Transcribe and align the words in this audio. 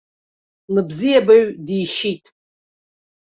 Лыбзиабаҩ 0.73 1.43
дишьит. 1.65 2.25